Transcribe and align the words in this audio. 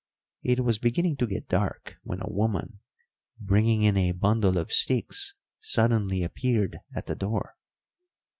It 0.41 0.61
was 0.61 0.79
beginning 0.79 1.17
to 1.17 1.27
get 1.27 1.47
dark 1.47 1.99
when 2.01 2.21
a 2.21 2.25
woman, 2.31 2.79
bringing 3.39 3.83
in 3.83 3.97
a 3.97 4.13
bundle 4.13 4.57
of 4.57 4.73
sticks, 4.73 5.35
suddenly 5.59 6.23
appeared 6.23 6.79
at 6.95 7.05
the 7.05 7.13
door. 7.13 7.55